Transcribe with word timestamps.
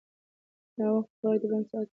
ناوخته 0.77 1.11
خوراک 1.19 1.37
د 1.41 1.43
بدن 1.45 1.61
ساعت 1.69 1.71
ګډوډوي. 1.71 1.87